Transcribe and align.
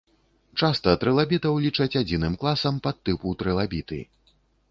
Часам 0.59 0.95
трылабітаў 1.03 1.59
лічаць 1.65 1.97
адзіным 2.01 2.33
класам 2.43 2.81
падтыпу 2.87 3.35
трылабіты. 3.43 4.01